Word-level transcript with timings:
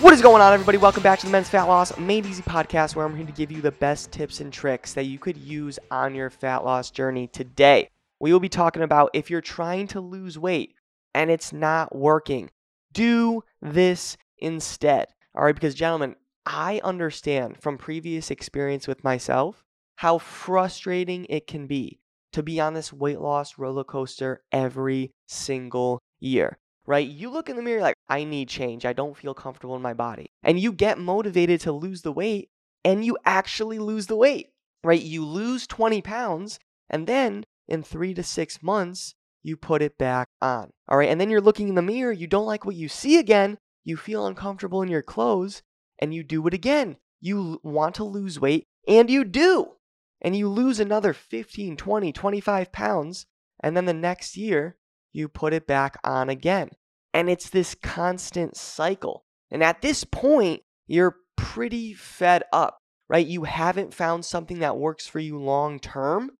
What 0.00 0.14
is 0.14 0.22
going 0.22 0.40
on, 0.40 0.54
everybody? 0.54 0.78
Welcome 0.78 1.02
back 1.02 1.18
to 1.18 1.26
the 1.26 1.32
Men's 1.32 1.50
Fat 1.50 1.64
Loss 1.64 1.98
Made 1.98 2.24
Easy 2.24 2.42
podcast, 2.42 2.96
where 2.96 3.04
I'm 3.04 3.14
here 3.14 3.26
to 3.26 3.32
give 3.32 3.52
you 3.52 3.60
the 3.60 3.70
best 3.70 4.10
tips 4.10 4.40
and 4.40 4.50
tricks 4.50 4.94
that 4.94 5.04
you 5.04 5.18
could 5.18 5.36
use 5.36 5.78
on 5.90 6.14
your 6.14 6.30
fat 6.30 6.64
loss 6.64 6.90
journey 6.90 7.26
today. 7.26 7.90
We 8.18 8.32
will 8.32 8.40
be 8.40 8.48
talking 8.48 8.80
about 8.80 9.10
if 9.12 9.28
you're 9.28 9.42
trying 9.42 9.88
to 9.88 10.00
lose 10.00 10.38
weight 10.38 10.72
and 11.14 11.30
it's 11.30 11.52
not 11.52 11.94
working, 11.94 12.48
do 12.94 13.44
this 13.60 14.16
instead. 14.38 15.08
All 15.34 15.44
right, 15.44 15.54
because, 15.54 15.74
gentlemen, 15.74 16.16
I 16.46 16.80
understand 16.82 17.60
from 17.60 17.76
previous 17.76 18.30
experience 18.30 18.88
with 18.88 19.04
myself 19.04 19.62
how 19.96 20.16
frustrating 20.16 21.26
it 21.26 21.46
can 21.46 21.66
be 21.66 22.00
to 22.32 22.42
be 22.42 22.58
on 22.58 22.72
this 22.72 22.90
weight 22.90 23.20
loss 23.20 23.58
roller 23.58 23.84
coaster 23.84 24.40
every 24.50 25.12
single 25.26 26.00
year 26.20 26.56
right? 26.86 27.06
You 27.06 27.30
look 27.30 27.48
in 27.48 27.56
the 27.56 27.62
mirror 27.62 27.80
like, 27.80 27.96
I 28.08 28.24
need 28.24 28.48
change. 28.48 28.84
I 28.84 28.92
don't 28.92 29.16
feel 29.16 29.34
comfortable 29.34 29.76
in 29.76 29.82
my 29.82 29.94
body. 29.94 30.26
And 30.42 30.58
you 30.58 30.72
get 30.72 30.98
motivated 30.98 31.60
to 31.62 31.72
lose 31.72 32.02
the 32.02 32.12
weight 32.12 32.48
and 32.84 33.04
you 33.04 33.16
actually 33.24 33.78
lose 33.78 34.06
the 34.06 34.16
weight, 34.16 34.48
right? 34.82 35.00
You 35.00 35.24
lose 35.24 35.66
20 35.66 36.02
pounds 36.02 36.58
and 36.88 37.06
then 37.06 37.44
in 37.68 37.82
three 37.82 38.12
to 38.14 38.22
six 38.22 38.62
months, 38.62 39.14
you 39.42 39.56
put 39.56 39.80
it 39.80 39.96
back 39.96 40.28
on. 40.42 40.70
All 40.88 40.98
right. 40.98 41.08
And 41.08 41.20
then 41.20 41.30
you're 41.30 41.40
looking 41.40 41.68
in 41.68 41.76
the 41.76 41.82
mirror, 41.82 42.12
you 42.12 42.26
don't 42.26 42.46
like 42.46 42.66
what 42.66 42.74
you 42.74 42.88
see 42.88 43.16
again, 43.18 43.58
you 43.84 43.96
feel 43.96 44.26
uncomfortable 44.26 44.82
in 44.82 44.88
your 44.88 45.02
clothes, 45.02 45.62
and 45.98 46.12
you 46.12 46.22
do 46.22 46.46
it 46.46 46.54
again. 46.54 46.96
You 47.20 47.60
want 47.62 47.94
to 47.96 48.04
lose 48.04 48.40
weight, 48.40 48.64
and 48.86 49.08
you 49.08 49.24
do. 49.24 49.72
And 50.20 50.36
you 50.36 50.48
lose 50.48 50.80
another 50.80 51.14
15, 51.14 51.76
20, 51.76 52.12
25 52.12 52.72
pounds. 52.72 53.26
And 53.62 53.76
then 53.76 53.86
the 53.86 53.94
next 53.94 54.36
year, 54.36 54.76
you 55.12 55.28
put 55.28 55.52
it 55.52 55.66
back 55.66 55.96
on 56.04 56.28
again. 56.28 56.70
And 57.12 57.28
it's 57.28 57.50
this 57.50 57.74
constant 57.74 58.56
cycle. 58.56 59.24
And 59.50 59.62
at 59.62 59.82
this 59.82 60.04
point, 60.04 60.62
you're 60.86 61.16
pretty 61.36 61.92
fed 61.94 62.44
up, 62.52 62.78
right? 63.08 63.26
You 63.26 63.44
haven't 63.44 63.94
found 63.94 64.24
something 64.24 64.60
that 64.60 64.76
works 64.76 65.06
for 65.06 65.18
you 65.18 65.38
long 65.38 65.80
term 65.80 66.30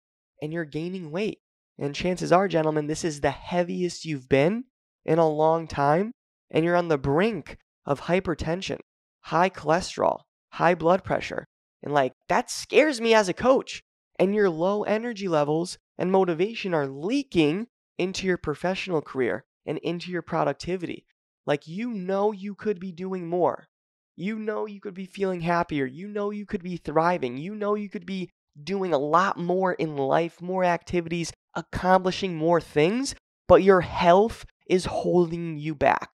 and 0.41 0.53
you're 0.53 0.65
gaining 0.65 1.11
weight. 1.11 1.39
And 1.79 1.95
chances 1.95 2.31
are, 2.31 2.47
gentlemen, 2.47 2.87
this 2.87 3.05
is 3.05 3.21
the 3.21 3.31
heaviest 3.31 4.05
you've 4.05 4.29
been 4.29 4.65
in 5.05 5.19
a 5.19 5.29
long 5.29 5.67
time. 5.67 6.13
And 6.51 6.65
you're 6.65 6.77
on 6.77 6.89
the 6.89 6.99
brink 6.99 7.59
of 7.87 8.03
hypertension, 8.03 8.79
high 9.21 9.51
cholesterol, 9.51 10.23
high 10.51 10.75
blood 10.75 11.05
pressure. 11.05 11.47
And 11.83 11.95
like, 11.95 12.13
that 12.29 12.51
scares 12.51 13.01
me 13.01 13.15
as 13.15 13.29
a 13.29 13.35
coach. 13.35 13.83
And 14.19 14.35
your 14.35 14.51
low 14.51 14.83
energy 14.83 15.29
levels 15.29 15.79
and 15.97 16.13
motivation 16.13 16.75
are 16.75 16.87
leaking 16.87 17.69
into 18.01 18.27
your 18.27 18.39
professional 18.39 19.03
career 19.03 19.45
and 19.67 19.77
into 19.79 20.11
your 20.11 20.23
productivity. 20.23 21.05
Like 21.47 21.69
you 21.69 21.91
know 21.91 22.33
you 22.33 22.55
could 22.55 22.81
be 22.81 22.93
doing 22.93 23.29
more. 23.29 23.69
You 24.17 24.39
know 24.39 24.65
you 24.65 24.81
could 24.81 24.95
be 24.95 25.05
feeling 25.05 25.43
happier. 25.43 25.85
You 25.85 26.09
know 26.09 26.31
you 26.31 26.47
could 26.47 26.63
be 26.63 26.79
thriving. 26.79 27.37
You 27.37 27.55
know 27.55 27.75
you 27.75 27.91
could 27.91 28.07
be 28.07 28.31
doing 28.63 28.95
a 28.95 28.99
lot 28.99 29.39
more 29.39 29.75
in 29.75 29.97
life, 29.97 30.41
more 30.41 30.65
activities, 30.65 31.31
accomplishing 31.55 32.37
more 32.37 32.61
things, 32.61 33.15
but 33.47 33.63
your 33.63 33.83
health 33.83 34.47
is 34.67 34.87
holding 34.87 35.59
you 35.59 35.75
back. 35.75 36.09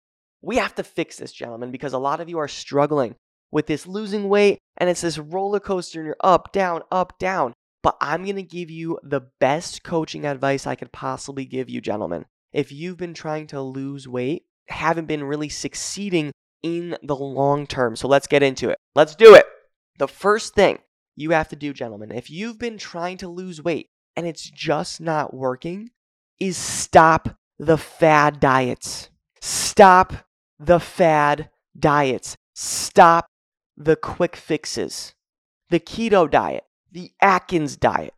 We 0.41 0.55
have 0.57 0.75
to 0.75 0.83
fix 0.83 1.17
this, 1.17 1.33
gentlemen, 1.33 1.71
because 1.71 1.93
a 1.93 1.99
lot 1.99 2.21
of 2.21 2.29
you 2.29 2.37
are 2.39 2.47
struggling 2.47 3.15
with 3.51 3.67
this 3.67 3.85
losing 3.85 4.29
weight 4.29 4.59
and 4.77 4.89
it's 4.89 5.01
this 5.01 5.17
roller 5.17 5.59
coaster 5.59 5.99
and 5.99 6.07
you're 6.07 6.15
up, 6.21 6.53
down, 6.53 6.81
up, 6.91 7.19
down. 7.19 7.53
But 7.83 7.97
I'm 8.01 8.23
going 8.23 8.37
to 8.37 8.43
give 8.43 8.71
you 8.71 8.97
the 9.03 9.21
best 9.39 9.83
coaching 9.83 10.25
advice 10.25 10.65
I 10.65 10.75
could 10.75 10.91
possibly 10.91 11.45
give 11.45 11.69
you, 11.69 11.81
gentlemen 11.81 12.25
if 12.53 12.71
you've 12.71 12.97
been 12.97 13.15
trying 13.15 13.47
to 13.47 13.61
lose 13.61 14.07
weight, 14.07 14.45
haven't 14.69 15.07
been 15.07 15.23
really 15.23 15.49
succeeding 15.49 16.31
in 16.61 16.95
the 17.01 17.15
long 17.15 17.67
term. 17.67 17.95
So 17.95 18.07
let's 18.07 18.27
get 18.27 18.43
into 18.43 18.69
it. 18.69 18.77
Let's 18.95 19.15
do 19.15 19.33
it. 19.35 19.45
The 19.97 20.07
first 20.07 20.53
thing 20.53 20.79
you 21.15 21.31
have 21.31 21.49
to 21.49 21.55
do, 21.55 21.73
gentlemen, 21.73 22.11
if 22.11 22.29
you've 22.29 22.59
been 22.59 22.77
trying 22.77 23.17
to 23.17 23.27
lose 23.27 23.61
weight 23.61 23.87
and 24.15 24.25
it's 24.25 24.49
just 24.49 25.01
not 25.01 25.33
working, 25.33 25.89
is 26.39 26.55
stop 26.55 27.35
the 27.59 27.77
fad 27.77 28.39
diets. 28.39 29.09
Stop 29.41 30.13
the 30.59 30.79
fad 30.79 31.49
diets. 31.77 32.37
Stop 32.55 33.25
the 33.75 33.95
quick 33.95 34.35
fixes. 34.35 35.13
The 35.69 35.79
keto 35.79 36.29
diet, 36.29 36.63
the 36.93 37.11
Atkins 37.19 37.75
diet, 37.75 38.13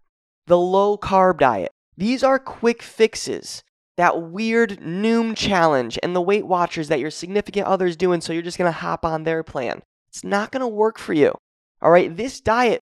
the 0.47 0.57
low 0.57 0.97
carb 0.97 1.39
diet. 1.39 1.71
These 1.97 2.23
are 2.23 2.37
quick 2.37 2.83
fixes 2.83 3.63
that 3.95 4.21
weird 4.21 4.81
Noom 4.81 5.35
challenge 5.35 5.97
and 6.03 6.13
the 6.13 6.21
Weight 6.21 6.45
Watchers 6.45 6.89
that 6.89 6.99
your 6.99 7.09
significant 7.09 7.67
other 7.67 7.85
is 7.85 7.95
doing, 7.95 8.19
so 8.19 8.33
you're 8.33 8.41
just 8.41 8.57
gonna 8.57 8.73
hop 8.73 9.05
on 9.05 9.23
their 9.23 9.43
plan. 9.43 9.81
It's 10.09 10.25
not 10.25 10.51
gonna 10.51 10.67
work 10.67 10.99
for 10.99 11.13
you. 11.13 11.33
All 11.81 11.91
right, 11.91 12.15
this 12.15 12.41
diet, 12.41 12.81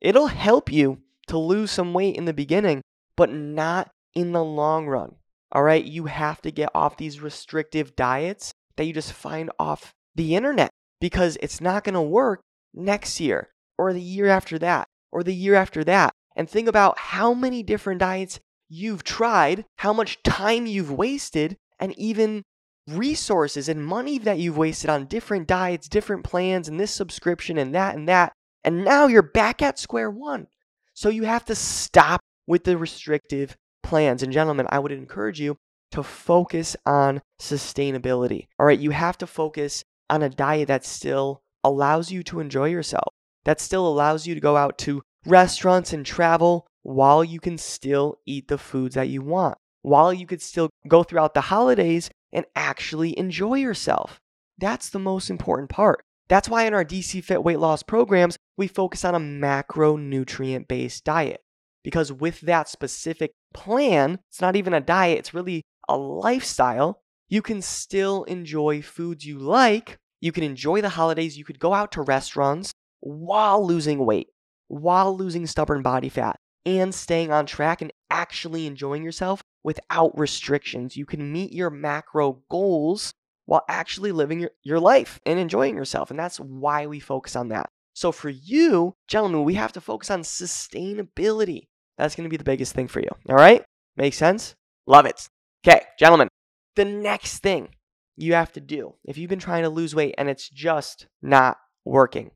it'll 0.00 0.26
help 0.26 0.72
you 0.72 0.98
to 1.28 1.38
lose 1.38 1.70
some 1.70 1.94
weight 1.94 2.16
in 2.16 2.24
the 2.24 2.32
beginning, 2.32 2.82
but 3.14 3.30
not 3.32 3.90
in 4.14 4.32
the 4.32 4.42
long 4.42 4.88
run. 4.88 5.14
All 5.52 5.62
right, 5.62 5.84
you 5.84 6.06
have 6.06 6.42
to 6.42 6.50
get 6.50 6.70
off 6.74 6.96
these 6.96 7.20
restrictive 7.20 7.94
diets 7.94 8.52
that 8.76 8.86
you 8.86 8.92
just 8.92 9.12
find 9.12 9.52
off 9.56 9.92
the 10.16 10.34
internet 10.34 10.70
because 11.00 11.38
it's 11.40 11.60
not 11.60 11.84
gonna 11.84 12.02
work 12.02 12.40
next 12.74 13.20
year 13.20 13.50
or 13.78 13.92
the 13.92 14.00
year 14.00 14.26
after 14.26 14.58
that 14.58 14.88
or 15.12 15.22
the 15.22 15.34
year 15.34 15.54
after 15.54 15.84
that. 15.84 16.12
And 16.36 16.48
think 16.48 16.68
about 16.68 16.98
how 16.98 17.34
many 17.34 17.62
different 17.62 18.00
diets 18.00 18.40
you've 18.68 19.02
tried, 19.04 19.64
how 19.78 19.92
much 19.92 20.22
time 20.22 20.66
you've 20.66 20.92
wasted, 20.92 21.56
and 21.80 21.98
even 21.98 22.42
resources 22.88 23.68
and 23.68 23.84
money 23.84 24.18
that 24.18 24.38
you've 24.38 24.56
wasted 24.56 24.90
on 24.90 25.06
different 25.06 25.46
diets, 25.46 25.88
different 25.88 26.24
plans, 26.24 26.68
and 26.68 26.78
this 26.78 26.90
subscription 26.90 27.58
and 27.58 27.74
that 27.74 27.94
and 27.94 28.08
that. 28.08 28.32
And 28.64 28.84
now 28.84 29.06
you're 29.06 29.22
back 29.22 29.62
at 29.62 29.78
square 29.78 30.10
one. 30.10 30.46
So 30.94 31.08
you 31.08 31.24
have 31.24 31.44
to 31.46 31.54
stop 31.54 32.20
with 32.46 32.64
the 32.64 32.76
restrictive 32.76 33.56
plans. 33.82 34.22
And 34.22 34.32
gentlemen, 34.32 34.66
I 34.70 34.78
would 34.78 34.92
encourage 34.92 35.40
you 35.40 35.56
to 35.92 36.02
focus 36.02 36.76
on 36.84 37.22
sustainability. 37.40 38.46
All 38.58 38.66
right, 38.66 38.78
you 38.78 38.90
have 38.90 39.16
to 39.18 39.26
focus 39.26 39.84
on 40.10 40.22
a 40.22 40.28
diet 40.28 40.68
that 40.68 40.84
still 40.84 41.42
allows 41.64 42.10
you 42.10 42.22
to 42.24 42.40
enjoy 42.40 42.68
yourself, 42.68 43.14
that 43.48 43.62
still 43.62 43.88
allows 43.88 44.26
you 44.26 44.34
to 44.34 44.42
go 44.42 44.58
out 44.58 44.76
to 44.76 45.00
restaurants 45.24 45.94
and 45.94 46.04
travel 46.04 46.66
while 46.82 47.24
you 47.24 47.40
can 47.40 47.56
still 47.56 48.18
eat 48.26 48.46
the 48.48 48.58
foods 48.58 48.94
that 48.94 49.08
you 49.08 49.22
want, 49.22 49.56
while 49.80 50.12
you 50.12 50.26
could 50.26 50.42
still 50.42 50.68
go 50.86 51.02
throughout 51.02 51.32
the 51.32 51.40
holidays 51.40 52.10
and 52.30 52.44
actually 52.54 53.18
enjoy 53.18 53.54
yourself. 53.54 54.20
That's 54.58 54.90
the 54.90 54.98
most 54.98 55.30
important 55.30 55.70
part. 55.70 56.04
That's 56.28 56.50
why 56.50 56.66
in 56.66 56.74
our 56.74 56.84
DC 56.84 57.24
Fit 57.24 57.42
weight 57.42 57.58
loss 57.58 57.82
programs, 57.82 58.36
we 58.58 58.68
focus 58.68 59.02
on 59.02 59.14
a 59.14 59.18
macronutrient 59.18 60.68
based 60.68 61.04
diet. 61.04 61.40
Because 61.82 62.12
with 62.12 62.42
that 62.42 62.68
specific 62.68 63.30
plan, 63.54 64.18
it's 64.28 64.42
not 64.42 64.56
even 64.56 64.74
a 64.74 64.80
diet, 64.82 65.20
it's 65.20 65.32
really 65.32 65.62
a 65.88 65.96
lifestyle. 65.96 67.00
You 67.30 67.40
can 67.40 67.62
still 67.62 68.24
enjoy 68.24 68.82
foods 68.82 69.24
you 69.24 69.38
like. 69.38 69.96
You 70.20 70.32
can 70.32 70.44
enjoy 70.44 70.82
the 70.82 70.90
holidays. 70.90 71.38
You 71.38 71.46
could 71.46 71.58
go 71.58 71.72
out 71.72 71.92
to 71.92 72.02
restaurants 72.02 72.72
while 73.00 73.64
losing 73.66 74.04
weight, 74.04 74.28
while 74.68 75.16
losing 75.16 75.46
stubborn 75.46 75.82
body 75.82 76.08
fat 76.08 76.38
and 76.66 76.94
staying 76.94 77.32
on 77.32 77.46
track 77.46 77.80
and 77.80 77.92
actually 78.10 78.66
enjoying 78.66 79.02
yourself 79.02 79.42
without 79.62 80.18
restrictions. 80.18 80.96
You 80.96 81.06
can 81.06 81.32
meet 81.32 81.52
your 81.52 81.70
macro 81.70 82.42
goals 82.50 83.12
while 83.46 83.64
actually 83.68 84.12
living 84.12 84.40
your, 84.40 84.50
your 84.62 84.80
life 84.80 85.18
and 85.24 85.38
enjoying 85.38 85.76
yourself. 85.76 86.10
And 86.10 86.18
that's 86.18 86.38
why 86.38 86.86
we 86.86 87.00
focus 87.00 87.36
on 87.36 87.48
that. 87.48 87.70
So 87.94 88.12
for 88.12 88.28
you, 88.28 88.94
gentlemen, 89.08 89.44
we 89.44 89.54
have 89.54 89.72
to 89.72 89.80
focus 89.80 90.10
on 90.10 90.22
sustainability. 90.22 91.68
That's 91.96 92.14
going 92.14 92.24
to 92.24 92.30
be 92.30 92.36
the 92.36 92.44
biggest 92.44 92.74
thing 92.74 92.86
for 92.86 93.00
you. 93.00 93.08
All 93.28 93.36
right? 93.36 93.64
Makes 93.96 94.18
sense? 94.18 94.54
Love 94.86 95.06
it. 95.06 95.28
Okay, 95.66 95.80
gentlemen, 95.98 96.28
the 96.76 96.84
next 96.84 97.38
thing 97.38 97.70
you 98.16 98.34
have 98.34 98.52
to 98.52 98.60
do 98.60 98.94
if 99.04 99.18
you've 99.18 99.30
been 99.30 99.38
trying 99.38 99.62
to 99.62 99.68
lose 99.68 99.94
weight 99.94 100.14
and 100.18 100.28
it's 100.28 100.48
just 100.48 101.06
not 101.22 101.56
working 101.84 102.30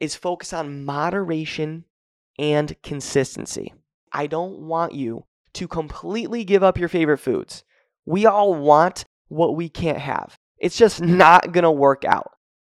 is 0.00 0.14
focus 0.14 0.52
on 0.52 0.84
moderation 0.84 1.84
and 2.38 2.74
consistency. 2.82 3.74
I 4.12 4.26
don't 4.26 4.60
want 4.60 4.94
you 4.94 5.26
to 5.54 5.68
completely 5.68 6.44
give 6.44 6.62
up 6.62 6.78
your 6.78 6.88
favorite 6.88 7.18
foods. 7.18 7.64
We 8.06 8.26
all 8.26 8.54
want 8.54 9.04
what 9.28 9.54
we 9.56 9.68
can't 9.68 9.98
have. 9.98 10.36
It's 10.58 10.76
just 10.76 11.00
not 11.00 11.52
going 11.52 11.64
to 11.64 11.70
work 11.70 12.04
out. 12.04 12.32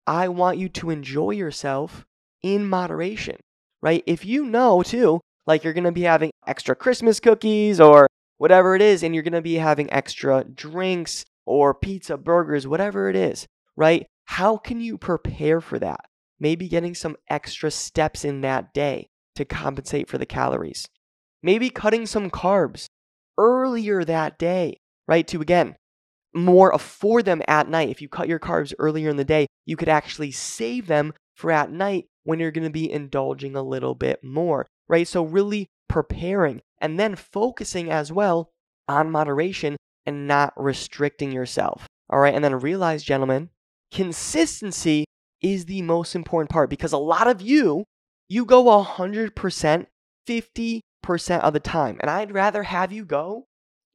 I 0.07 0.27
want 0.29 0.57
you 0.57 0.69
to 0.69 0.91
enjoy 0.91 1.31
yourself 1.31 2.05
in 2.43 2.69
moderation, 2.69 3.37
right? 3.81 4.03
If 4.05 4.23
you 4.25 4.45
know 4.45 4.83
too 4.83 5.21
Like 5.47 5.63
you're 5.63 5.73
going 5.73 5.83
to 5.83 5.91
be 5.91 6.01
having 6.01 6.31
extra 6.47 6.75
Christmas 6.75 7.19
cookies 7.19 7.79
or 7.79 8.07
whatever 8.37 8.75
it 8.75 8.81
is, 8.81 9.03
and 9.03 9.13
you're 9.13 9.23
going 9.23 9.33
to 9.33 9.41
be 9.41 9.55
having 9.55 9.91
extra 9.91 10.43
drinks 10.43 11.25
or 11.45 11.73
pizza, 11.73 12.17
burgers, 12.17 12.67
whatever 12.67 13.09
it 13.09 13.15
is, 13.15 13.47
right? 13.75 14.05
How 14.25 14.57
can 14.57 14.81
you 14.81 14.97
prepare 14.97 15.61
for 15.61 15.77
that? 15.79 16.01
Maybe 16.39 16.67
getting 16.67 16.95
some 16.95 17.15
extra 17.29 17.71
steps 17.71 18.25
in 18.25 18.41
that 18.41 18.73
day 18.73 19.07
to 19.35 19.45
compensate 19.45 20.09
for 20.09 20.17
the 20.17 20.25
calories. 20.25 20.87
Maybe 21.41 21.69
cutting 21.69 22.05
some 22.05 22.29
carbs 22.29 22.87
earlier 23.37 24.03
that 24.03 24.37
day, 24.37 24.79
right? 25.07 25.27
To 25.27 25.41
again, 25.41 25.75
more 26.33 26.71
afford 26.71 27.25
them 27.25 27.41
at 27.47 27.69
night. 27.69 27.89
If 27.89 28.01
you 28.01 28.09
cut 28.09 28.27
your 28.27 28.39
carbs 28.39 28.73
earlier 28.79 29.09
in 29.09 29.17
the 29.17 29.23
day, 29.23 29.47
you 29.65 29.77
could 29.77 29.89
actually 29.89 30.31
save 30.31 30.87
them 30.87 31.13
for 31.35 31.51
at 31.51 31.71
night 31.71 32.05
when 32.23 32.39
you're 32.39 32.51
going 32.51 32.63
to 32.65 32.69
be 32.69 32.91
indulging 32.91 33.55
a 33.55 33.61
little 33.61 33.95
bit 33.95 34.23
more, 34.23 34.67
right? 34.87 35.07
So, 35.07 35.23
really 35.23 35.67
preparing 35.87 36.61
and 36.79 36.99
then 36.99 37.15
focusing 37.15 37.89
as 37.89 38.11
well 38.11 38.49
on 38.87 39.11
moderation 39.11 39.77
and 40.05 40.27
not 40.27 40.53
restricting 40.57 41.31
yourself. 41.31 41.87
All 42.09 42.19
right. 42.19 42.33
And 42.33 42.43
then 42.43 42.59
realize, 42.59 43.03
gentlemen, 43.03 43.49
consistency 43.91 45.05
is 45.41 45.65
the 45.65 45.81
most 45.81 46.15
important 46.15 46.49
part 46.49 46.69
because 46.69 46.93
a 46.93 46.97
lot 46.97 47.27
of 47.27 47.41
you, 47.41 47.83
you 48.27 48.45
go 48.45 48.65
100%, 48.65 49.85
50% 50.27 51.39
of 51.39 51.53
the 51.53 51.59
time. 51.59 51.97
And 51.99 52.09
I'd 52.09 52.33
rather 52.33 52.63
have 52.63 52.91
you 52.91 53.05
go 53.05 53.45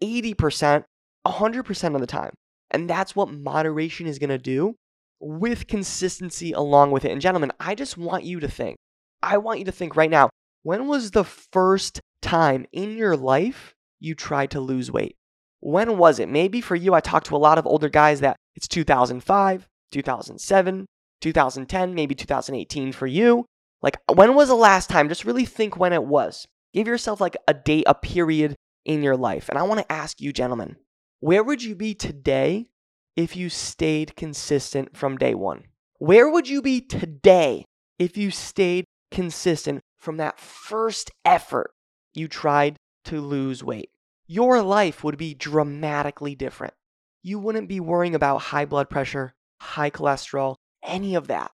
80%, 0.03 0.85
100% 1.27 1.95
of 1.95 2.01
the 2.01 2.07
time. 2.07 2.33
And 2.71 2.89
that's 2.89 3.17
what 3.17 3.33
moderation 3.33 4.07
is 4.07 4.19
going 4.19 4.31
to 4.31 4.39
do 4.39 4.77
with 5.19 5.67
consistency 5.67 6.53
along 6.53 6.93
with 6.93 7.05
it. 7.05 7.13
And 7.13 7.21
gentlemen, 7.21 7.53
I 7.59 7.75
just 7.75 7.99
want 7.99 8.25
you 8.25 8.41
to 8.41 8.49
think, 8.49 8.77
I 9.23 9.39
want 9.39 9.59
you 9.59 9.65
to 9.67 9.73
think 9.73 9.97
right 9.97 10.11
now, 10.11 10.31
when 10.63 10.87
was 10.87 11.11
the 11.11 11.25
first 11.25 12.01
time 12.23 12.67
in 12.73 12.97
your 12.97 13.17
life 13.17 13.75
you 13.99 14.15
tried 14.15 14.51
to 14.53 14.61
lose 14.61 14.91
weight? 14.91 15.17
When 15.61 15.99
was 15.99 16.19
it? 16.19 16.29
Maybe 16.29 16.61
for 16.61 16.75
you, 16.75 16.95
I 16.95 17.01
talked 17.01 17.27
to 17.27 17.37
a 17.37 17.39
lot 17.39 17.59
of 17.59 17.67
older 17.67 17.89
guys 17.89 18.21
that 18.21 18.37
it's 18.55 18.69
2005, 18.69 19.69
2007, 19.93 20.87
2010, 21.21 21.95
maybe 21.95 22.15
2018 22.15 22.93
for 22.93 23.07
you. 23.07 23.47
Like, 23.83 23.99
when 24.13 24.35
was 24.35 24.49
the 24.49 24.55
last 24.55 24.91
time? 24.91 25.09
Just 25.09 25.25
really 25.25 25.45
think 25.45 25.77
when 25.77 25.93
it 25.93 26.05
was. 26.05 26.47
Give 26.73 26.87
yourself 26.87 27.21
like 27.21 27.37
a 27.49 27.55
date, 27.55 27.85
a 27.87 27.95
period 27.95 28.57
in 28.85 29.03
your 29.03 29.17
life. 29.17 29.49
And 29.49 29.59
I 29.59 29.63
want 29.63 29.81
to 29.81 29.93
ask 29.93 30.21
you, 30.21 30.33
gentlemen, 30.33 30.77
where 31.21 31.43
would 31.43 31.63
you 31.63 31.75
be 31.75 31.95
today 31.95 32.67
if 33.17 33.37
you 33.37 33.49
stayed 33.49 34.17
consistent 34.17 34.97
from 34.97 35.19
day 35.19 35.35
one? 35.35 35.65
Where 35.99 36.31
would 36.31 36.49
you 36.49 36.63
be 36.63 36.81
today 36.81 37.65
if 37.99 38.17
you 38.17 38.31
stayed 38.31 38.85
consistent 39.11 39.83
from 39.99 40.17
that 40.17 40.39
first 40.39 41.11
effort 41.25 41.73
you 42.15 42.29
tried 42.29 42.77
to 43.05 43.21
lose 43.21 43.65
weight? 43.65 43.91
Your 44.27 44.63
life 44.63 45.03
would 45.03 45.19
be 45.19 45.35
dramatically 45.35 46.35
different. 46.35 46.75
You 47.23 47.39
wouldn't 47.39 47.69
be 47.69 47.81
worrying 47.81 48.15
about 48.15 48.39
high 48.39 48.65
blood 48.65 48.89
pressure, 48.89 49.35
high 49.61 49.91
cholesterol, 49.91 50.57
any 50.83 51.15
of 51.15 51.29
that. 51.29 51.51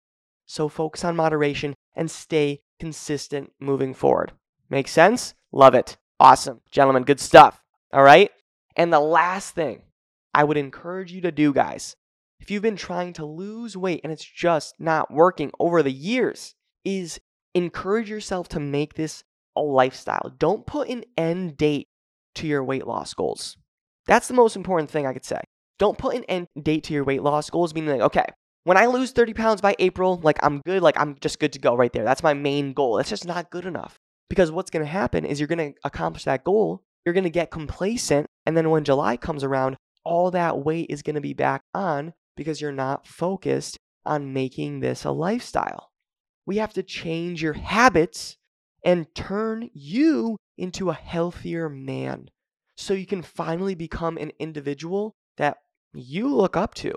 So 0.46 0.70
focus 0.70 1.04
on 1.04 1.16
moderation 1.16 1.76
and 1.96 2.10
stay 2.10 2.62
consistent 2.80 3.52
moving 3.60 3.94
forward. 3.94 4.34
Make 4.70 4.88
sense? 4.88 5.34
Love 5.52 5.76
it. 5.76 5.98
Awesome. 6.20 6.62
Gentlemen, 6.72 7.04
good 7.04 7.20
stuff. 7.20 7.62
All 7.92 8.04
right. 8.04 8.32
And 8.76 8.92
the 8.92 9.00
last 9.00 9.56
thing 9.56 9.84
I 10.34 10.44
would 10.44 10.58
encourage 10.58 11.12
you 11.12 11.22
to 11.22 11.32
do, 11.32 11.54
guys, 11.54 11.96
if 12.40 12.52
you've 12.52 12.62
been 12.62 12.76
trying 12.76 13.14
to 13.14 13.26
lose 13.26 13.78
weight 13.78 14.02
and 14.04 14.12
it's 14.12 14.26
just 14.26 14.76
not 14.80 15.12
working 15.12 15.52
over 15.60 15.82
the 15.82 15.92
years, 15.92 16.56
is 16.84 17.20
encourage 17.54 18.10
yourself 18.10 18.48
to 18.50 18.60
make 18.60 18.96
this 18.96 19.24
a 19.56 19.62
lifestyle. 19.62 20.34
Don't 20.38 20.66
put 20.66 20.90
an 20.90 21.06
end 21.18 21.58
date 21.58 21.88
to 22.36 22.48
your 22.48 22.64
weight 22.64 22.86
loss 22.86 23.14
goals. 23.14 23.58
That's 24.06 24.28
the 24.28 24.34
most 24.34 24.56
important 24.56 24.92
thing 24.92 25.08
I 25.08 25.14
could 25.14 25.26
say. 25.26 25.40
Don't 25.80 25.98
put 25.98 26.16
an 26.16 26.24
end 26.26 26.48
date 26.62 26.84
to 26.86 26.94
your 26.94 27.04
weight 27.04 27.24
loss 27.24 27.50
goals, 27.50 27.74
meaning 27.74 27.92
like, 27.92 28.02
okay, 28.02 28.26
when 28.66 28.78
I 28.78 28.88
lose 28.88 29.12
30 29.12 29.34
pounds 29.34 29.62
by 29.62 29.76
April, 29.78 30.20
like 30.24 30.40
I'm 30.44 30.60
good, 30.66 30.82
like 30.82 31.00
I'm 31.00 31.16
just 31.22 31.40
good 31.40 31.54
to 31.54 31.60
go 31.60 31.76
right 31.76 31.94
there. 31.94 32.04
That's 32.04 32.24
my 32.24 32.34
main 32.34 32.74
goal. 32.74 32.98
That's 32.98 33.10
just 33.12 33.26
not 33.26 33.52
good 33.52 33.66
enough. 33.66 33.96
Because 34.28 34.52
what's 34.52 34.72
going 34.72 34.84
to 34.84 34.92
happen 34.92 35.24
is 35.24 35.40
you're 35.40 35.48
going 35.48 35.74
to 35.74 35.80
accomplish 35.84 36.24
that 36.24 36.44
goal, 36.44 36.84
you're 37.06 37.14
going 37.14 37.26
to 37.26 37.30
get 37.30 37.52
complacent, 37.52 38.26
and 38.46 38.58
then 38.58 38.72
when 38.72 38.84
July 38.84 39.18
comes 39.18 39.44
around, 39.44 39.78
all 40.04 40.32
that 40.32 40.66
weight 40.66 40.88
is 40.90 41.04
going 41.04 41.14
to 41.14 41.22
be 41.22 41.34
back 41.34 41.62
on 41.76 42.14
because 42.36 42.60
you're 42.60 42.72
not 42.72 43.06
focused 43.06 43.78
on 44.04 44.34
making 44.34 44.80
this 44.80 45.04
a 45.04 45.12
lifestyle. 45.12 45.92
We 46.48 46.58
have 46.58 46.74
to 46.74 46.84
change 46.84 47.44
your 47.44 47.54
habits 47.54 48.36
and 48.84 49.14
turn 49.14 49.70
you 49.74 50.38
into 50.58 50.90
a 50.90 50.94
healthier 50.94 51.70
man 51.70 52.30
so 52.76 52.96
you 52.96 53.06
can 53.06 53.22
finally 53.22 53.76
become 53.76 54.18
an 54.18 54.32
individual 54.40 55.14
that 55.38 55.58
you 55.94 56.34
look 56.34 56.58
up 56.58 56.74
to. 56.76 56.94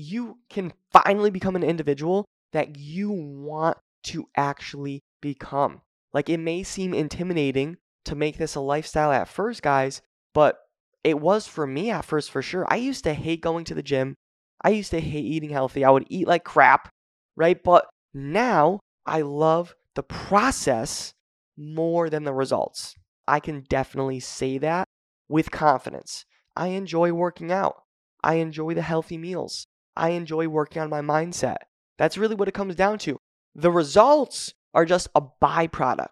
You 0.00 0.38
can 0.48 0.72
finally 0.92 1.28
become 1.28 1.56
an 1.56 1.64
individual 1.64 2.24
that 2.52 2.78
you 2.78 3.10
want 3.10 3.78
to 4.04 4.28
actually 4.36 5.02
become. 5.20 5.80
Like 6.14 6.30
it 6.30 6.38
may 6.38 6.62
seem 6.62 6.94
intimidating 6.94 7.78
to 8.04 8.14
make 8.14 8.38
this 8.38 8.54
a 8.54 8.60
lifestyle 8.60 9.10
at 9.10 9.26
first, 9.26 9.60
guys, 9.60 10.00
but 10.32 10.56
it 11.02 11.20
was 11.20 11.48
for 11.48 11.66
me 11.66 11.90
at 11.90 12.04
first 12.04 12.30
for 12.30 12.42
sure. 12.42 12.64
I 12.68 12.76
used 12.76 13.02
to 13.04 13.12
hate 13.12 13.40
going 13.40 13.64
to 13.64 13.74
the 13.74 13.82
gym. 13.82 14.14
I 14.62 14.70
used 14.70 14.92
to 14.92 15.00
hate 15.00 15.24
eating 15.24 15.50
healthy. 15.50 15.84
I 15.84 15.90
would 15.90 16.06
eat 16.08 16.28
like 16.28 16.44
crap, 16.44 16.90
right? 17.34 17.60
But 17.60 17.88
now 18.14 18.78
I 19.04 19.22
love 19.22 19.74
the 19.96 20.04
process 20.04 21.12
more 21.56 22.08
than 22.08 22.22
the 22.22 22.32
results. 22.32 22.94
I 23.26 23.40
can 23.40 23.64
definitely 23.68 24.20
say 24.20 24.58
that 24.58 24.84
with 25.28 25.50
confidence. 25.50 26.24
I 26.54 26.68
enjoy 26.68 27.12
working 27.12 27.50
out. 27.50 27.82
I 28.22 28.34
enjoy 28.34 28.74
the 28.74 28.82
healthy 28.82 29.18
meals. 29.18 29.66
I 29.98 30.10
enjoy 30.10 30.48
working 30.48 30.80
on 30.80 30.90
my 30.90 31.00
mindset. 31.00 31.56
That's 31.98 32.18
really 32.18 32.34
what 32.34 32.48
it 32.48 32.54
comes 32.54 32.76
down 32.76 32.98
to. 33.00 33.18
The 33.54 33.70
results 33.70 34.54
are 34.72 34.84
just 34.84 35.08
a 35.14 35.22
byproduct. 35.42 36.08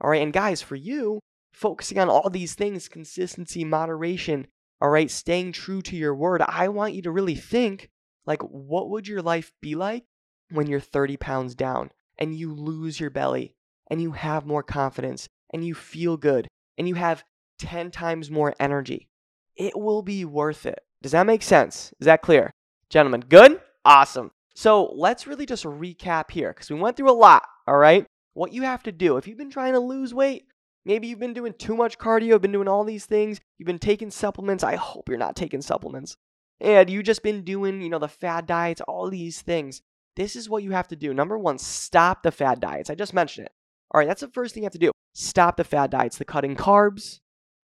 All 0.00 0.10
right. 0.10 0.22
And 0.22 0.32
guys, 0.32 0.62
for 0.62 0.76
you, 0.76 1.20
focusing 1.52 1.98
on 1.98 2.08
all 2.08 2.30
these 2.30 2.54
things 2.54 2.88
consistency, 2.88 3.64
moderation, 3.64 4.46
all 4.80 4.90
right, 4.90 5.10
staying 5.10 5.52
true 5.52 5.82
to 5.82 5.96
your 5.96 6.14
word. 6.14 6.42
I 6.46 6.68
want 6.68 6.94
you 6.94 7.02
to 7.02 7.10
really 7.10 7.34
think 7.34 7.90
like, 8.26 8.42
what 8.42 8.90
would 8.90 9.08
your 9.08 9.22
life 9.22 9.52
be 9.60 9.74
like 9.74 10.04
when 10.50 10.66
you're 10.66 10.80
30 10.80 11.16
pounds 11.16 11.54
down 11.54 11.90
and 12.18 12.34
you 12.34 12.54
lose 12.54 13.00
your 13.00 13.10
belly 13.10 13.54
and 13.88 14.00
you 14.00 14.12
have 14.12 14.46
more 14.46 14.62
confidence 14.62 15.28
and 15.52 15.66
you 15.66 15.74
feel 15.74 16.16
good 16.16 16.48
and 16.78 16.88
you 16.88 16.94
have 16.94 17.24
10 17.58 17.90
times 17.90 18.30
more 18.30 18.54
energy? 18.60 19.08
It 19.56 19.78
will 19.78 20.02
be 20.02 20.24
worth 20.24 20.64
it. 20.64 20.80
Does 21.02 21.12
that 21.12 21.26
make 21.26 21.42
sense? 21.42 21.92
Is 22.00 22.06
that 22.06 22.22
clear? 22.22 22.52
Gentlemen, 22.90 23.24
good? 23.28 23.60
Awesome. 23.84 24.30
So 24.54 24.92
let's 24.94 25.26
really 25.26 25.46
just 25.46 25.64
recap 25.64 26.30
here 26.30 26.52
because 26.52 26.70
we 26.70 26.78
went 26.78 26.96
through 26.96 27.10
a 27.10 27.12
lot, 27.12 27.44
all 27.66 27.78
right? 27.78 28.04
What 28.34 28.52
you 28.52 28.62
have 28.62 28.82
to 28.82 28.92
do, 28.92 29.16
if 29.16 29.26
you've 29.26 29.38
been 29.38 29.50
trying 29.50 29.72
to 29.72 29.80
lose 29.80 30.12
weight, 30.12 30.44
Maybe 30.84 31.08
you've 31.08 31.18
been 31.18 31.34
doing 31.34 31.52
too 31.52 31.76
much 31.76 31.98
cardio, 31.98 32.40
been 32.40 32.52
doing 32.52 32.68
all 32.68 32.84
these 32.84 33.04
things, 33.04 33.40
you've 33.58 33.66
been 33.66 33.78
taking 33.78 34.10
supplements. 34.10 34.64
I 34.64 34.76
hope 34.76 35.08
you're 35.08 35.18
not 35.18 35.36
taking 35.36 35.60
supplements. 35.60 36.16
And 36.60 36.88
you've 36.88 37.04
just 37.04 37.22
been 37.22 37.42
doing, 37.42 37.82
you 37.82 37.88
know, 37.88 37.98
the 37.98 38.08
fad 38.08 38.46
diets, 38.46 38.80
all 38.82 39.08
these 39.10 39.40
things. 39.40 39.82
This 40.16 40.36
is 40.36 40.48
what 40.48 40.62
you 40.62 40.72
have 40.72 40.88
to 40.88 40.96
do. 40.96 41.14
Number 41.14 41.38
one, 41.38 41.58
stop 41.58 42.22
the 42.22 42.30
fad 42.30 42.60
diets. 42.60 42.90
I 42.90 42.94
just 42.94 43.14
mentioned 43.14 43.46
it. 43.46 43.52
All 43.90 43.98
right, 43.98 44.08
that's 44.08 44.20
the 44.20 44.28
first 44.28 44.54
thing 44.54 44.62
you 44.62 44.66
have 44.66 44.72
to 44.72 44.78
do. 44.78 44.90
Stop 45.14 45.56
the 45.56 45.64
fad 45.64 45.90
diets, 45.90 46.18
the 46.18 46.24
cutting 46.24 46.56
carbs, 46.56 47.20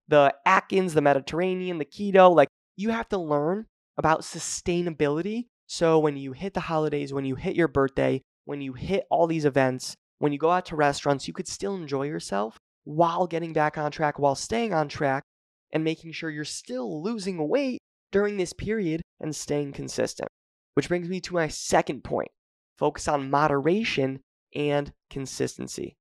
the 0.08 0.34
Atkins, 0.44 0.94
the 0.94 1.02
Mediterranean, 1.02 1.78
the 1.78 1.84
keto. 1.84 2.34
Like, 2.34 2.48
you 2.76 2.90
have 2.90 3.08
to 3.10 3.18
learn 3.18 3.66
about 3.96 4.22
sustainability. 4.22 5.46
So, 5.66 5.98
when 5.98 6.16
you 6.16 6.32
hit 6.32 6.54
the 6.54 6.60
holidays, 6.60 7.12
when 7.12 7.24
you 7.24 7.34
hit 7.34 7.56
your 7.56 7.68
birthday, 7.68 8.22
when 8.44 8.60
you 8.60 8.74
hit 8.74 9.04
all 9.10 9.26
these 9.26 9.44
events, 9.44 9.96
when 10.18 10.32
you 10.32 10.38
go 10.38 10.50
out 10.50 10.66
to 10.66 10.76
restaurants, 10.76 11.26
you 11.26 11.34
could 11.34 11.48
still 11.48 11.74
enjoy 11.74 12.04
yourself 12.04 12.58
while 12.84 13.26
getting 13.26 13.52
back 13.52 13.76
on 13.76 13.90
track, 13.90 14.18
while 14.18 14.36
staying 14.36 14.72
on 14.72 14.88
track, 14.88 15.24
and 15.72 15.82
making 15.82 16.12
sure 16.12 16.30
you're 16.30 16.44
still 16.44 17.02
losing 17.02 17.48
weight 17.48 17.80
during 18.12 18.36
this 18.36 18.52
period 18.52 19.02
and 19.20 19.34
staying 19.34 19.72
consistent. 19.72 20.28
Which 20.74 20.88
brings 20.88 21.08
me 21.08 21.20
to 21.22 21.34
my 21.34 21.48
second 21.48 22.04
point 22.04 22.30
focus 22.78 23.08
on 23.08 23.30
moderation 23.30 24.20
and 24.54 24.92
consistency. 25.10 25.96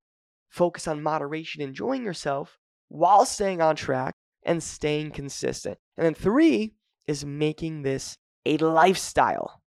Focus 0.48 0.86
on 0.86 1.02
moderation, 1.02 1.62
enjoying 1.62 2.04
yourself 2.04 2.58
while 2.88 3.26
staying 3.26 3.60
on 3.60 3.76
track 3.76 4.14
and 4.44 4.62
staying 4.62 5.10
consistent. 5.10 5.78
And 5.96 6.06
then 6.06 6.14
three 6.14 6.74
is 7.06 7.24
making 7.24 7.82
this 7.82 8.16
a 8.44 8.56
lifestyle. 8.58 9.60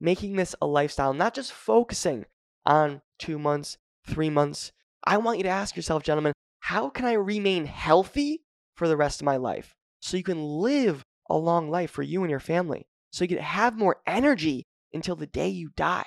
Making 0.00 0.36
this 0.36 0.54
a 0.60 0.66
lifestyle, 0.66 1.14
not 1.14 1.34
just 1.34 1.52
focusing 1.52 2.26
on 2.66 3.00
two 3.18 3.38
months, 3.38 3.78
three 4.06 4.30
months. 4.30 4.72
I 5.04 5.16
want 5.16 5.38
you 5.38 5.44
to 5.44 5.50
ask 5.50 5.76
yourself, 5.76 6.02
gentlemen, 6.02 6.32
how 6.60 6.90
can 6.90 7.06
I 7.06 7.12
remain 7.12 7.64
healthy 7.64 8.42
for 8.74 8.88
the 8.88 8.96
rest 8.96 9.20
of 9.20 9.24
my 9.24 9.36
life? 9.36 9.74
So 10.00 10.16
you 10.16 10.22
can 10.22 10.42
live 10.42 11.02
a 11.30 11.36
long 11.36 11.70
life 11.70 11.90
for 11.90 12.02
you 12.02 12.22
and 12.22 12.30
your 12.30 12.40
family. 12.40 12.86
So 13.12 13.24
you 13.24 13.28
can 13.28 13.38
have 13.38 13.78
more 13.78 13.96
energy 14.06 14.64
until 14.92 15.16
the 15.16 15.26
day 15.26 15.48
you 15.48 15.70
die. 15.76 16.06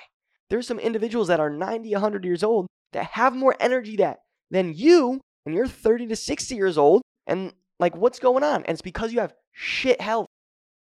There's 0.50 0.66
some 0.66 0.78
individuals 0.78 1.28
that 1.28 1.40
are 1.40 1.50
90, 1.50 1.92
100 1.92 2.24
years 2.24 2.42
old 2.42 2.66
that 2.92 3.10
have 3.12 3.34
more 3.34 3.56
energy 3.60 3.96
that, 3.96 4.18
than 4.50 4.74
you 4.74 5.20
and 5.46 5.54
you're 5.54 5.66
30 5.66 6.08
to 6.08 6.16
60 6.16 6.54
years 6.54 6.76
old 6.76 7.02
and 7.26 7.52
like 7.78 7.96
what's 7.96 8.18
going 8.18 8.44
on? 8.44 8.56
And 8.64 8.70
it's 8.70 8.82
because 8.82 9.12
you 9.12 9.20
have 9.20 9.34
shit 9.52 10.00
health. 10.00 10.26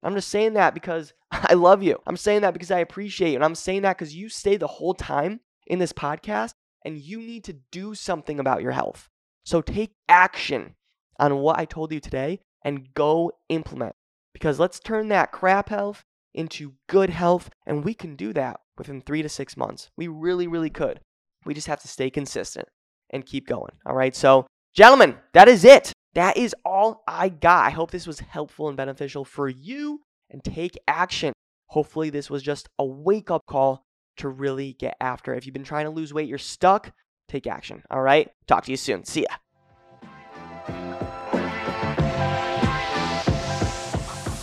I'm 0.02 0.14
just 0.14 0.28
saying 0.28 0.54
that 0.54 0.74
because 0.74 1.12
I 1.30 1.54
love 1.54 1.82
you. 1.82 2.00
I'm 2.06 2.16
saying 2.16 2.42
that 2.42 2.52
because 2.52 2.70
I 2.70 2.78
appreciate 2.78 3.30
you. 3.30 3.36
And 3.36 3.44
I'm 3.44 3.54
saying 3.54 3.82
that 3.82 3.98
because 3.98 4.14
you 4.14 4.28
stay 4.28 4.56
the 4.56 4.66
whole 4.66 4.94
time 4.94 5.40
in 5.66 5.78
this 5.78 5.92
podcast 5.92 6.54
and 6.84 6.98
you 6.98 7.18
need 7.18 7.44
to 7.44 7.54
do 7.72 7.94
something 7.94 8.38
about 8.38 8.62
your 8.62 8.72
health. 8.72 9.08
So 9.44 9.60
take 9.60 9.92
action 10.08 10.74
on 11.18 11.36
what 11.38 11.58
I 11.58 11.64
told 11.64 11.92
you 11.92 12.00
today 12.00 12.40
and 12.64 12.92
go 12.94 13.32
implement. 13.48 13.94
Because 14.32 14.60
let's 14.60 14.80
turn 14.80 15.08
that 15.08 15.32
crap 15.32 15.68
health 15.68 16.04
into 16.34 16.74
good 16.88 17.10
health. 17.10 17.50
And 17.66 17.84
we 17.84 17.94
can 17.94 18.16
do 18.16 18.32
that 18.34 18.60
within 18.76 19.00
three 19.00 19.22
to 19.22 19.28
six 19.28 19.56
months. 19.56 19.90
We 19.96 20.08
really, 20.08 20.46
really 20.46 20.70
could. 20.70 21.00
We 21.44 21.54
just 21.54 21.68
have 21.68 21.80
to 21.80 21.88
stay 21.88 22.10
consistent 22.10 22.68
and 23.10 23.24
keep 23.24 23.46
going. 23.46 23.72
All 23.86 23.94
right. 23.94 24.14
So, 24.14 24.46
gentlemen, 24.74 25.16
that 25.32 25.48
is 25.48 25.64
it. 25.64 25.92
That 26.16 26.38
is 26.38 26.54
all 26.64 27.02
I 27.06 27.28
got. 27.28 27.66
I 27.66 27.70
hope 27.70 27.90
this 27.90 28.06
was 28.06 28.20
helpful 28.20 28.68
and 28.68 28.76
beneficial 28.76 29.22
for 29.22 29.50
you 29.50 30.00
and 30.30 30.42
take 30.42 30.78
action. 30.88 31.34
Hopefully, 31.66 32.08
this 32.08 32.30
was 32.30 32.42
just 32.42 32.70
a 32.78 32.86
wake 32.86 33.30
up 33.30 33.44
call 33.46 33.84
to 34.16 34.30
really 34.30 34.72
get 34.72 34.96
after. 34.98 35.34
If 35.34 35.44
you've 35.44 35.52
been 35.52 35.62
trying 35.62 35.84
to 35.84 35.90
lose 35.90 36.14
weight, 36.14 36.26
you're 36.26 36.38
stuck, 36.38 36.92
take 37.28 37.46
action. 37.46 37.82
All 37.90 38.00
right. 38.00 38.30
Talk 38.46 38.64
to 38.64 38.70
you 38.70 38.78
soon. 38.78 39.04
See 39.04 39.26
ya. 39.28 41.12